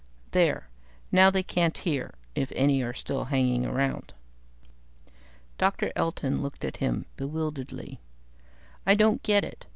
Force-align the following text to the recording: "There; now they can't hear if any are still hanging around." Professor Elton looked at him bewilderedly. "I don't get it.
"There; 0.31 0.67
now 1.11 1.29
they 1.29 1.43
can't 1.43 1.77
hear 1.77 2.15
if 2.33 2.51
any 2.55 2.81
are 2.81 2.91
still 2.91 3.25
hanging 3.25 3.67
around." 3.67 4.15
Professor 5.59 5.93
Elton 5.95 6.41
looked 6.41 6.65
at 6.65 6.77
him 6.77 7.05
bewilderedly. 7.17 7.99
"I 8.83 8.95
don't 8.95 9.21
get 9.21 9.45
it. 9.45 9.67